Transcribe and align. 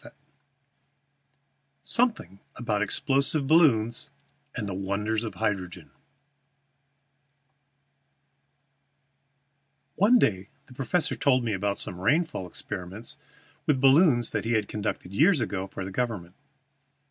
III 0.03 0.11
SOMETHING 1.83 2.39
ABOUT 2.55 2.81
EXPLOSIVE 2.81 3.45
BALLOONS 3.45 4.09
AND 4.55 4.65
THE 4.65 4.73
WONDERS 4.73 5.23
OF 5.23 5.35
HYDROGEN 5.35 5.91
ONE 9.97 10.17
day 10.17 10.49
the 10.65 10.73
professor 10.73 11.15
told 11.15 11.43
me 11.43 11.53
about 11.53 11.77
some 11.77 11.99
rainfall 12.01 12.47
experiments 12.47 13.17
with 13.67 13.79
balloons 13.79 14.31
that 14.31 14.43
he 14.43 14.59
conducted 14.63 15.11
years 15.13 15.39
ago 15.39 15.67
for 15.67 15.85
the 15.85 15.91
government. 15.91 16.33